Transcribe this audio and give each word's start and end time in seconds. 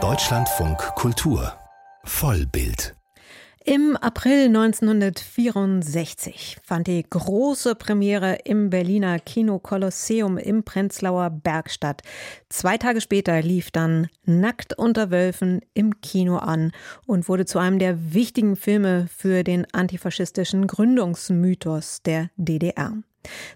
Deutschlandfunk 0.00 0.78
Kultur 0.94 1.52
Vollbild 2.04 2.94
im 3.64 3.96
April 3.96 4.46
1964 4.46 6.58
fand 6.62 6.86
die 6.86 7.02
große 7.02 7.74
Premiere 7.74 8.38
im 8.44 8.70
Berliner 8.70 9.18
Kino 9.18 9.58
Kolosseum 9.58 10.38
im 10.38 10.62
Prenzlauer 10.62 11.30
Berg 11.30 11.70
statt. 11.70 12.02
Zwei 12.48 12.78
Tage 12.78 13.00
später 13.00 13.42
lief 13.42 13.72
dann 13.72 14.06
Nackt 14.24 14.78
unter 14.78 15.10
Wölfen 15.10 15.62
im 15.74 16.00
Kino 16.00 16.36
an 16.36 16.70
und 17.06 17.28
wurde 17.28 17.46
zu 17.46 17.58
einem 17.58 17.80
der 17.80 18.14
wichtigen 18.14 18.54
Filme 18.54 19.08
für 19.14 19.42
den 19.42 19.66
antifaschistischen 19.74 20.68
Gründungsmythos 20.68 22.02
der 22.04 22.30
DDR. 22.36 22.92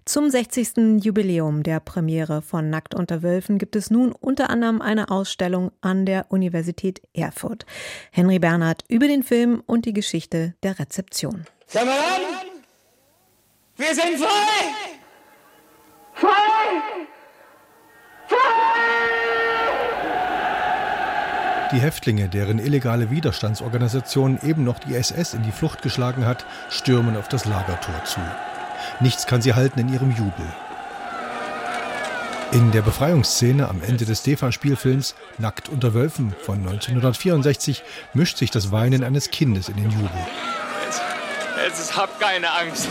Zum 0.05 0.29
60. 0.29 1.05
Jubiläum 1.05 1.62
der 1.62 1.81
Premiere 1.81 2.43
von 2.43 2.71
Nackt 2.71 2.95
unter 2.95 3.23
Wölfen 3.23 3.59
gibt 3.59 3.77
es 3.77 3.91
nun 3.91 4.12
unter 4.12 4.51
anderem 4.51 4.83
eine 4.83 5.11
Ausstellung 5.11 5.71
an 5.81 6.07
der 6.07 6.27
Universität 6.30 7.03
Erfurt. 7.15 7.67
Henry 8.11 8.39
Bernhard 8.39 8.83
über 8.89 9.06
den 9.06 9.23
Film 9.23 9.62
und 9.67 9.87
die 9.87 9.93
Geschichte 9.93 10.55
der 10.62 10.79
Rezeption. 10.79 11.45
Kameraden, 11.73 12.62
wir 13.77 13.95
sind 13.95 14.19
frei! 14.19 14.29
Frei! 16.15 16.29
Frei! 18.27 18.73
Die 21.73 21.81
Häftlinge, 21.81 22.29
deren 22.29 22.59
illegale 22.59 23.11
Widerstandsorganisation 23.11 24.39
eben 24.42 24.62
noch 24.62 24.79
die 24.79 24.95
SS 24.95 25.33
in 25.33 25.42
die 25.42 25.53
Flucht 25.53 25.81
geschlagen 25.81 26.27
hat, 26.27 26.45
stürmen 26.69 27.17
auf 27.17 27.29
das 27.29 27.47
Lagertor 27.47 28.05
zu. 28.05 28.20
Nichts 29.00 29.27
kann 29.27 29.42
sie 29.42 29.54
halten 29.54 29.80
in 29.80 29.92
ihrem 29.92 30.10
Jubel. 30.10 30.46
In 32.52 32.70
der 32.70 32.82
Befreiungsszene 32.82 33.66
am 33.66 33.80
Ende 33.82 34.05
des 34.05 34.22
DEFA-Spielfilms 34.24 35.14
Nackt 35.38 35.70
unter 35.70 35.95
Wölfen 35.95 36.34
von 36.42 36.58
1964 36.58 37.82
mischt 38.12 38.36
sich 38.36 38.50
das 38.50 38.70
Weinen 38.70 39.02
eines 39.05 39.30
Kindes 39.30 39.70
in 39.70 39.77
den 39.77 39.91
Jubel. 39.91 40.11
Jetzt, 40.84 41.00
jetzt 41.78 41.97
hab 41.97 42.20
keine 42.20 42.52
Angst. 42.52 42.89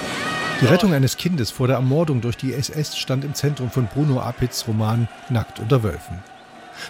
Die 0.62 0.66
Rettung 0.66 0.96
eines 0.96 1.16
Kindes 1.16 1.52
vor 1.52 1.68
der 1.68 1.76
Ermordung 1.76 2.22
durch 2.22 2.38
die 2.38 2.56
SS 2.56 2.98
stand 2.98 3.24
im 3.24 3.36
Zentrum 3.36 3.70
von 3.70 3.86
Bruno 3.86 4.20
Apitz 4.20 4.66
Roman 4.68 5.08
Nackt 5.30 5.60
unter 5.60 5.84
Wölfen. 5.84 6.24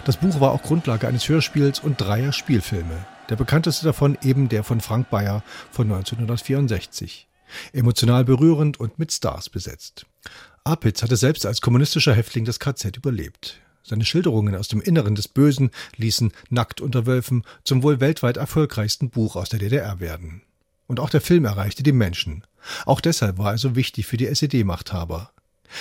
Das 0.06 0.16
Buch 0.16 0.40
war 0.40 0.52
auch 0.52 0.62
Grundlage 0.62 1.06
eines 1.06 1.28
Hörspiels 1.28 1.78
und 1.78 2.00
dreier 2.00 2.32
Spielfilme. 2.32 3.04
Der 3.28 3.36
bekannteste 3.36 3.84
davon 3.84 4.16
eben 4.22 4.48
der 4.48 4.64
von 4.64 4.80
Frank 4.80 5.10
Bayer 5.10 5.42
von 5.70 5.92
1964 5.92 7.26
emotional 7.72 8.24
berührend 8.24 8.78
und 8.78 8.98
mit 8.98 9.12
Stars 9.12 9.48
besetzt. 9.48 10.06
Apitz 10.64 11.02
hatte 11.02 11.16
selbst 11.16 11.44
als 11.46 11.60
kommunistischer 11.60 12.14
Häftling 12.14 12.44
das 12.44 12.60
KZ 12.60 12.96
überlebt. 12.96 13.60
Seine 13.82 14.04
Schilderungen 14.04 14.54
aus 14.54 14.68
dem 14.68 14.80
Inneren 14.80 15.16
des 15.16 15.26
Bösen 15.26 15.70
ließen 15.96 16.32
Nackt 16.50 16.80
unter 16.80 17.06
Wölfen 17.06 17.44
zum 17.64 17.82
wohl 17.82 18.00
weltweit 18.00 18.36
erfolgreichsten 18.36 19.10
Buch 19.10 19.34
aus 19.34 19.48
der 19.48 19.58
DDR 19.58 19.98
werden. 19.98 20.42
Und 20.86 21.00
auch 21.00 21.10
der 21.10 21.20
Film 21.20 21.44
erreichte 21.44 21.82
die 21.82 21.92
Menschen. 21.92 22.44
Auch 22.86 23.00
deshalb 23.00 23.38
war 23.38 23.52
er 23.52 23.58
so 23.58 23.74
wichtig 23.74 24.06
für 24.06 24.16
die 24.16 24.26
SED-Machthaber. 24.26 25.32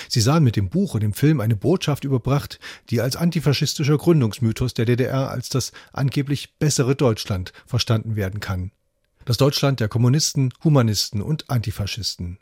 Sie 0.08 0.22
sahen 0.22 0.44
mit 0.44 0.56
dem 0.56 0.69
Buch 0.69 0.94
und 0.94 1.03
dem 1.03 1.13
Film 1.13 1.41
eine 1.41 1.56
Botschaft 1.56 2.03
überbracht, 2.03 2.59
die 2.89 3.02
als 3.02 3.16
antifaschistischer 3.16 3.97
Gründungsmythos 3.97 4.73
der 4.73 4.85
DDR 4.85 5.30
als 5.30 5.50
das 5.50 5.72
angeblich 5.91 6.58
bessere 6.58 6.95
Deutschland 6.95 7.53
verstanden 7.66 8.16
werden 8.16 8.39
kann. 8.39 8.72
Das 9.25 9.38
Deutschland 9.38 9.80
der 9.80 9.88
Kommunisten, 9.88 10.52
Humanisten 10.64 11.22
und 11.22 11.50
Antifaschisten. 11.50 12.39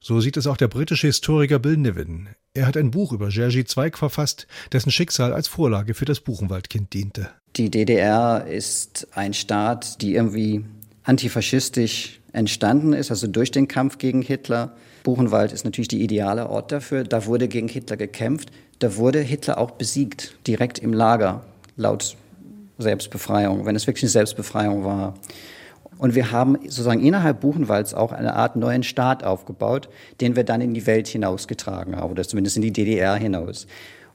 So 0.00 0.20
sieht 0.20 0.36
es 0.36 0.46
auch 0.46 0.56
der 0.56 0.68
britische 0.68 1.08
Historiker 1.08 1.58
Bill 1.58 1.76
Niven. 1.76 2.28
Er 2.54 2.66
hat 2.66 2.76
ein 2.76 2.90
Buch 2.90 3.12
über 3.12 3.28
Jerzy 3.28 3.64
Zweig 3.64 3.98
verfasst, 3.98 4.46
dessen 4.72 4.90
Schicksal 4.90 5.32
als 5.32 5.48
Vorlage 5.48 5.92
für 5.92 6.04
das 6.04 6.20
Buchenwaldkind 6.20 6.94
diente. 6.94 7.30
Die 7.56 7.70
DDR 7.70 8.46
ist 8.46 9.08
ein 9.12 9.34
Staat, 9.34 10.00
die 10.00 10.14
irgendwie 10.14 10.64
antifaschistisch 11.02 12.20
entstanden 12.32 12.92
ist, 12.92 13.10
also 13.10 13.26
durch 13.26 13.50
den 13.50 13.68
Kampf 13.68 13.98
gegen 13.98 14.22
Hitler. 14.22 14.76
Buchenwald 15.02 15.52
ist 15.52 15.64
natürlich 15.64 15.88
der 15.88 15.98
ideale 15.98 16.48
Ort 16.48 16.72
dafür. 16.72 17.04
Da 17.04 17.26
wurde 17.26 17.48
gegen 17.48 17.68
Hitler 17.68 17.96
gekämpft. 17.96 18.50
Da 18.78 18.96
wurde 18.96 19.20
Hitler 19.20 19.58
auch 19.58 19.72
besiegt, 19.72 20.36
direkt 20.46 20.78
im 20.78 20.92
Lager, 20.92 21.44
laut 21.76 22.16
Selbstbefreiung, 22.78 23.66
wenn 23.66 23.76
es 23.76 23.86
wirklich 23.86 24.04
eine 24.04 24.10
Selbstbefreiung 24.10 24.84
war. 24.84 25.14
Und 26.00 26.14
wir 26.14 26.30
haben 26.30 26.56
sozusagen 26.62 27.04
innerhalb 27.04 27.42
Buchenwalds 27.42 27.92
auch 27.92 28.10
eine 28.12 28.34
Art 28.34 28.56
neuen 28.56 28.82
Staat 28.82 29.22
aufgebaut, 29.22 29.90
den 30.22 30.34
wir 30.34 30.44
dann 30.44 30.62
in 30.62 30.72
die 30.72 30.86
Welt 30.86 31.06
hinausgetragen 31.08 31.94
haben, 31.94 32.12
oder 32.12 32.26
zumindest 32.26 32.56
in 32.56 32.62
die 32.62 32.72
DDR 32.72 33.16
hinaus. 33.16 33.66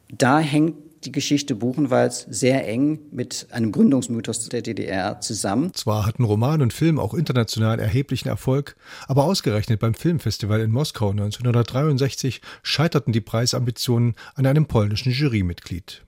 Da 0.10 0.40
hängt 0.40 0.78
die 1.04 1.12
Geschichte 1.12 1.54
Buchenwalds 1.54 2.26
sehr 2.28 2.68
eng 2.68 2.98
mit 3.12 3.46
einem 3.52 3.72
Gründungsmythos 3.72 4.50
der 4.50 4.64
DDR 4.64 5.22
zusammen. 5.22 5.76
Zwar 5.76 6.08
hatten 6.08 6.24
Roman 6.24 6.64
und 6.64 6.74
Film 6.74 6.98
auch 6.98 7.14
international 7.14 7.80
erheblichen 7.80 8.30
Erfolg, 8.30 8.76
aber 9.08 9.26
ausgerechnet 9.26 9.80
beim 9.80 9.94
Filmfestival 9.94 10.62
in 10.62 10.72
Moskau 10.72 11.12
1963 11.12 12.42
scheiterten 12.64 13.14
die 13.14 13.22
Preisambitionen 13.22 14.16
an 14.34 14.48
einem 14.48 14.66
polnischen 14.66 15.12
Jurymitglied. 15.12 16.04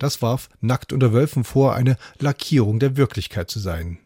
Das 0.00 0.22
warf 0.22 0.48
Nackt 0.60 0.92
unter 0.92 1.12
Wölfen 1.12 1.44
vor, 1.44 1.76
eine 1.76 1.96
Lackierung 2.18 2.80
der 2.80 2.96
Wirklichkeit 2.96 3.48
zu 3.48 3.60
sein. 3.60 3.98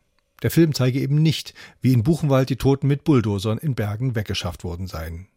Der 0.42 0.50
Film 0.50 0.74
zeige 0.74 1.00
eben 1.00 1.22
nicht, 1.22 1.54
wie 1.80 1.92
in 1.92 2.02
Buchenwald 2.02 2.50
die 2.50 2.56
Toten 2.56 2.86
mit 2.88 3.04
Bulldozern 3.04 3.58
in 3.58 3.74
Bergen 3.74 4.14
weggeschafft 4.14 4.64
worden 4.64 4.86
seien. 4.86 5.28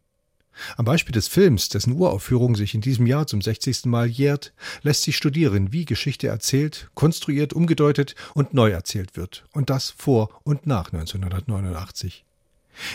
Am 0.77 0.85
Beispiel 0.85 1.11
des 1.11 1.27
Films, 1.27 1.69
dessen 1.69 1.93
Uraufführung 1.93 2.55
sich 2.55 2.73
in 2.73 2.81
diesem 2.81 3.05
Jahr 3.05 3.27
zum 3.27 3.41
60. 3.41 3.85
Mal 3.85 4.07
jährt, 4.07 4.53
lässt 4.83 5.03
sich 5.03 5.17
studieren, 5.17 5.73
wie 5.73 5.85
Geschichte 5.85 6.27
erzählt, 6.27 6.89
konstruiert, 6.93 7.53
umgedeutet 7.53 8.15
und 8.33 8.53
neu 8.53 8.69
erzählt 8.69 9.17
wird. 9.17 9.43
Und 9.51 9.69
das 9.69 9.89
vor 9.89 10.29
und 10.43 10.65
nach 10.65 10.93
1989. 10.93 12.23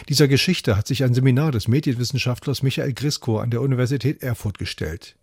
Dieser 0.08 0.28
Geschichte 0.28 0.76
hat 0.76 0.86
sich 0.86 1.04
ein 1.04 1.14
Seminar 1.14 1.52
des 1.52 1.68
Medienwissenschaftlers 1.68 2.62
Michael 2.62 2.92
Grisko 2.92 3.38
an 3.38 3.50
der 3.50 3.60
Universität 3.60 4.22
Erfurt 4.22 4.58
gestellt. 4.58 5.16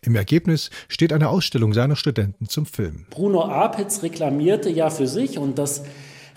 Im 0.00 0.16
Ergebnis 0.16 0.70
steht 0.88 1.12
eine 1.12 1.28
Ausstellung 1.28 1.74
seiner 1.74 1.96
Studenten 1.96 2.48
zum 2.48 2.64
Film. 2.64 3.06
Bruno 3.10 3.44
Apitz 3.44 4.02
reklamierte 4.02 4.70
ja 4.70 4.88
für 4.88 5.06
sich, 5.06 5.38
und 5.38 5.58
das 5.58 5.82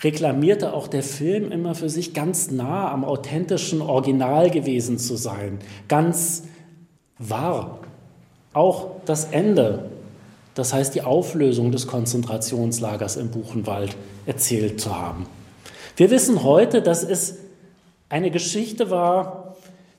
reklamierte 0.03 0.73
auch 0.73 0.88
der 0.88 1.03
Film 1.03 1.51
immer 1.51 1.75
für 1.75 1.89
sich 1.89 2.13
ganz 2.13 2.50
nah 2.51 2.91
am 2.91 3.06
authentischen 3.06 3.81
Original 3.81 4.50
gewesen 4.50 4.97
zu 4.97 5.16
sein, 5.16 5.59
ganz 5.88 6.44
wahr. 7.17 7.79
Auch 8.53 8.88
das 9.06 9.25
Ende, 9.25 9.91
das 10.56 10.73
heißt 10.73 10.95
die 10.95 11.03
Auflösung 11.03 11.72
des 11.72 11.88
Konzentrationslagers 11.88 13.16
im 13.17 13.29
Buchenwald, 13.29 13.95
erzählt 14.25 14.81
zu 14.81 14.95
haben. 14.95 15.25
Wir 15.95 16.09
wissen 16.09 16.44
heute, 16.44 16.81
dass 16.81 17.03
es 17.03 17.38
eine 18.09 18.31
Geschichte 18.31 18.89
war, 18.89 19.56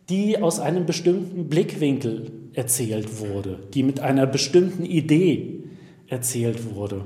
die 0.09 0.43
aus 0.43 0.59
einem 0.59 0.85
bestimmten 0.85 1.49
Blickwinkel 1.49 2.33
erzählt 2.55 3.21
wurde, 3.21 3.61
die 3.73 3.83
mit 3.83 4.01
einer 4.01 4.27
bestimmten 4.27 4.85
Idee 4.85 5.61
erzählt 6.09 6.75
wurde. 6.75 7.05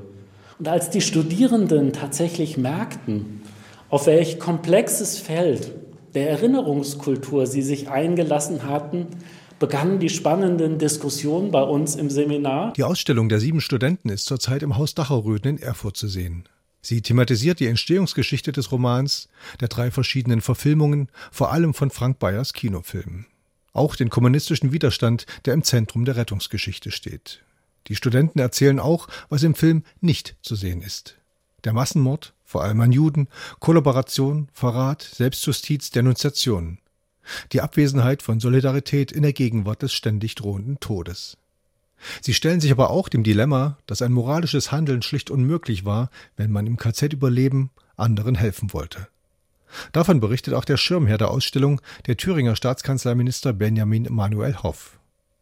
Und 0.59 0.69
als 0.69 0.91
die 0.91 1.01
Studierenden 1.01 1.93
tatsächlich 1.93 2.57
merkten, 2.57 3.43
auf 3.89 4.07
welch 4.07 4.39
komplexes 4.39 5.19
Feld 5.19 5.73
der 6.15 6.31
Erinnerungskultur 6.31 7.47
sie 7.47 7.63
sich 7.63 7.89
eingelassen 7.91 8.65
hatten, 8.65 9.07
begannen 9.59 10.01
die 10.01 10.09
spannenden 10.09 10.79
Diskussionen 10.79 11.51
bei 11.51 11.63
uns 11.63 11.95
im 11.95 12.11
Seminar. 12.11 12.73
Die 12.75 12.85
Ausstellung 12.85 13.29
der 13.29 13.41
sieben 13.41 13.61
Studenten 13.61 14.09
ist 14.09 14.27
zurzeit 14.27 14.63
im 14.63 14.77
Haus 14.77 14.95
Dacherröden 14.95 15.57
in 15.57 15.63
Erfurt 15.63 15.97
zu 15.97 16.09
sehen. 16.09 16.49
Sie 16.83 17.03
thematisiert 17.03 17.61
die 17.61 17.67
Entstehungsgeschichte 17.67 18.53
des 18.53 18.71
Romans, 18.71 19.29
der 19.61 19.69
drei 19.69 19.91
verschiedenen 19.91 20.41
Verfilmungen, 20.41 21.09
vor 21.33 21.53
allem 21.53 21.75
von 21.75 21.91
Frank 21.91 22.19
Bayers 22.19 22.53
Kinofilmen. 22.53 23.27
Auch 23.73 23.97
den 23.97 24.09
kommunistischen 24.09 24.73
Widerstand, 24.73 25.27
der 25.45 25.55
im 25.55 25.65
Zentrum 25.65 26.05
der 26.05 26.17
Rettungsgeschichte 26.17 26.91
steht. 26.91 27.43
Die 27.89 27.97
Studenten 27.97 28.39
erzählen 28.39 28.81
auch, 28.81 29.09
was 29.29 29.43
im 29.43 29.55
Film 29.55 29.85
nicht 30.01 30.37
zu 30.43 30.57
sehen 30.57 30.83
ist. 30.83 31.17
Der 31.65 31.73
Massenmord, 31.73 32.33
vor 32.45 32.63
allem 32.63 32.81
an 32.81 32.93
Juden, 32.93 33.29
Kollaboration, 33.59 34.49
Verrat, 34.53 35.03
Selbstjustiz, 35.03 35.91
Denunziation. 35.91 36.79
Die 37.53 37.61
Abwesenheit 37.61 38.23
von 38.23 38.39
Solidarität 38.39 39.11
in 39.11 39.23
der 39.23 39.33
Gegenwart 39.33 39.83
des 39.83 39.93
ständig 39.93 40.37
drohenden 40.37 40.79
Todes. 40.79 41.37
Sie 42.21 42.35
stellen 42.35 42.61
sich 42.61 42.71
aber 42.71 42.91
auch 42.91 43.09
dem 43.09 43.25
Dilemma, 43.25 43.79
dass 43.87 44.03
ein 44.03 44.13
moralisches 44.13 44.71
Handeln 44.71 45.03
schlicht 45.03 45.31
unmöglich 45.31 45.85
war, 45.85 46.11
wenn 46.37 46.53
man 46.53 46.67
im 46.67 46.77
KZ 46.77 47.13
überleben, 47.13 47.71
anderen 47.97 48.35
helfen 48.35 48.73
wollte. 48.73 49.09
Davon 49.93 50.21
berichtet 50.21 50.55
auch 50.55 50.65
der 50.65 50.77
Schirmherr 50.77 51.19
der 51.19 51.31
Ausstellung, 51.31 51.81
der 52.07 52.17
Thüringer 52.17 52.55
Staatskanzleiminister 52.55 53.53
Benjamin 53.53 54.07
Manuel 54.11 54.63
Hoff. 54.63 54.96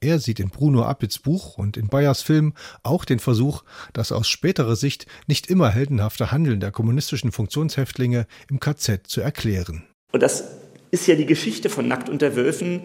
Er 0.05 0.19
sieht 0.19 0.39
in 0.39 0.51
Bruno 0.51 0.83
Appitz 0.83 1.19
Buch 1.19 1.57
und 1.57 1.79
in 1.79 1.89
Bayers 1.89 2.21
Film 2.21 2.53
auch 2.83 3.07
den 3.07 3.21
Versuch, 3.21 3.65
das 3.95 4.13
aus 4.13 4.29
späterer 4.29 4.77
Sicht 4.77 5.07
nicht 5.27 5.49
immer 5.49 5.71
heldenhafte 5.71 6.31
Handeln 6.31 6.61
der 6.61 6.73
kommunistischen 6.73 7.33
Funktionshäftlinge 7.33 8.27
im 8.51 8.61
KZ 8.61 9.07
zu 9.07 9.23
erklären. 9.23 9.85
Und 10.13 10.23
das 10.23 10.45
ist 10.91 11.07
ja 11.07 11.15
die 11.15 11.25
Geschichte 11.25 11.71
von 11.71 11.89
Nackt 11.89 12.11
unter 12.11 12.37
Wölfen, 12.37 12.83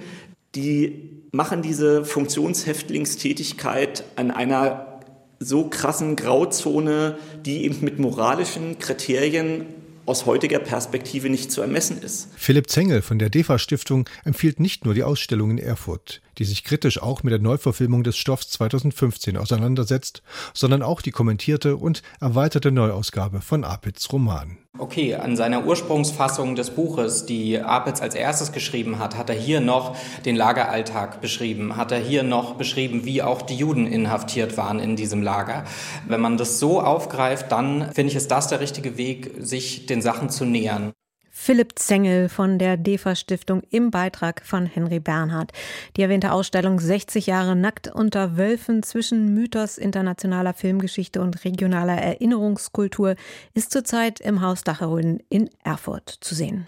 die 0.56 1.25
machen 1.33 1.62
diese 1.62 2.06
Funktionshäftlingstätigkeit 2.06 4.06
an 4.16 4.31
einer 4.31 5.01
so 5.39 5.68
krassen 5.68 6.16
Grauzone, 6.16 7.18
die 7.45 7.66
eben 7.66 7.83
mit 7.83 8.00
moralischen 8.00 8.80
Kriterien 8.80 9.66
aus 10.10 10.25
heutiger 10.25 10.57
Perspektive 10.57 11.30
nicht 11.30 11.51
zu 11.51 11.62
ermessen 11.62 12.01
ist. 12.01 12.30
Philipp 12.36 12.68
Zengel 12.68 13.04
von 13.04 13.19
der 13.19 13.30
DEFA 13.30 13.60
Stiftung 13.60 14.10
empfiehlt 14.25 14.60
nicht 14.60 14.83
nur 14.83 14.95
die 14.95 15.04
Ausstellung 15.04 15.51
in 15.51 15.60
Erfurt, 15.60 16.21
die 16.38 16.46
sich 16.46 16.64
kritisch 16.64 17.02
auch 17.02 17.24
mit 17.24 17.31
der 17.31 17.40
Neuverfilmung 17.40 18.04
des 18.04 18.18
Stoffs 18.18 18.50
2015 18.52 19.38
auseinandersetzt, 19.38 20.22
sondern 20.54 20.84
auch 20.84 21.02
die 21.02 21.12
kommentierte 21.12 21.78
und 21.78 22.02
erweiterte 22.20 22.72
Neuausgabe 22.72 23.42
von 23.42 23.64
Apitz 23.64 24.12
Roman. 24.12 24.58
Okay, 24.78 25.16
an 25.16 25.36
seiner 25.36 25.66
Ursprungsfassung 25.66 26.56
des 26.56 26.70
Buches, 26.70 27.26
die 27.26 27.60
Apitz 27.60 28.02
als 28.02 28.16
erstes 28.16 28.52
geschrieben 28.52 29.00
hat, 29.00 29.18
hat 29.18 29.30
er 29.30 29.36
hier 29.36 29.60
noch 29.60 29.98
den 30.26 30.36
Lageralltag 30.36 31.22
beschrieben, 31.22 31.76
hat 31.76 31.92
er 31.92 32.00
hier 32.00 32.24
noch 32.24 32.54
beschrieben, 32.54 33.04
wie 33.04 33.22
auch 33.22 33.42
die 33.42 33.56
Juden 33.56 33.88
inhaftiert 33.88 34.58
waren 34.58 34.80
in 34.80 34.96
diesem 34.96 35.22
Lager. 35.22 35.66
Wenn 36.08 36.22
man 36.22 36.38
das 36.38 36.60
so 36.60 36.81
aufgreift, 36.81 37.52
dann 37.52 37.92
finde 37.94 38.12
ich, 38.12 38.16
ist 38.16 38.31
das 38.31 38.48
der 38.48 38.60
richtige 38.62 38.98
Weg, 38.98 39.31
sich 39.40 39.88
den 39.88 40.02
Sachen 40.02 40.30
zu 40.30 40.46
nähern. 40.46 40.94
Philipp 41.41 41.80
Zengel 41.80 42.27
von 42.27 42.59
der 42.59 42.75
DEFA 42.75 43.15
Stiftung 43.15 43.63
im 43.69 43.91
Beitrag 43.91 44.41
von 44.45 44.65
Henry 44.65 45.00
Bernhard. 45.00 45.53
Die 45.95 46.01
erwähnte 46.01 46.33
Ausstellung 46.33 46.81
60 46.81 47.27
Jahre 47.27 47.56
nackt 47.56 47.88
unter 47.88 48.36
Wölfen 48.36 48.83
zwischen 48.83 49.33
Mythos 49.33 49.77
internationaler 49.77 50.53
Filmgeschichte 50.53 51.21
und 51.21 51.45
regionaler 51.45 51.95
Erinnerungskultur 51.95 53.15
ist 53.53 53.71
zurzeit 53.71 54.19
im 54.19 54.41
Haus 54.41 54.65
Dacheröden 54.65 55.24
in 55.30 55.50
Erfurt 55.63 56.09
zu 56.09 56.36
sehen. 56.36 56.68